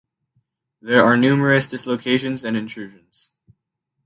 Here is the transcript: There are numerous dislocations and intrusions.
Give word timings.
There 0.81 1.03
are 1.03 1.15
numerous 1.15 1.67
dislocations 1.67 2.43
and 2.43 2.57
intrusions. 2.57 3.29